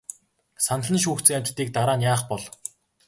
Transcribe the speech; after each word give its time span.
Санал 0.65 0.89
нь 0.95 1.01
шүүгдсэн 1.03 1.37
амьтдыг 1.37 1.67
дараа 1.75 1.97
нь 1.97 2.05
яах 2.11 2.23
бол? 2.29 2.43